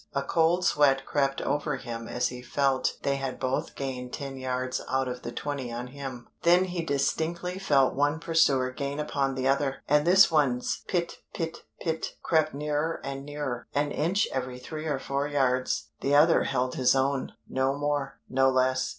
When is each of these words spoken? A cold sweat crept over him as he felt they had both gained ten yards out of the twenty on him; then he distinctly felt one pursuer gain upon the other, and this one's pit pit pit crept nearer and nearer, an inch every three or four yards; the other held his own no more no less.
A 0.15 0.23
cold 0.23 0.65
sweat 0.65 1.05
crept 1.05 1.41
over 1.41 1.75
him 1.75 2.07
as 2.07 2.29
he 2.29 2.41
felt 2.41 2.97
they 3.03 3.17
had 3.17 3.39
both 3.39 3.75
gained 3.75 4.11
ten 4.11 4.35
yards 4.35 4.81
out 4.89 5.07
of 5.07 5.21
the 5.21 5.31
twenty 5.31 5.71
on 5.71 5.89
him; 5.89 6.27
then 6.41 6.63
he 6.63 6.83
distinctly 6.83 7.59
felt 7.59 7.93
one 7.93 8.19
pursuer 8.19 8.71
gain 8.71 8.99
upon 8.99 9.35
the 9.35 9.47
other, 9.47 9.83
and 9.87 10.07
this 10.07 10.31
one's 10.31 10.83
pit 10.87 11.17
pit 11.35 11.65
pit 11.81 12.15
crept 12.23 12.51
nearer 12.51 12.99
and 13.03 13.23
nearer, 13.23 13.67
an 13.75 13.91
inch 13.91 14.27
every 14.31 14.57
three 14.57 14.87
or 14.87 14.97
four 14.97 15.27
yards; 15.27 15.89
the 15.99 16.15
other 16.15 16.45
held 16.45 16.73
his 16.73 16.95
own 16.95 17.33
no 17.47 17.77
more 17.77 18.19
no 18.27 18.49
less. 18.49 18.89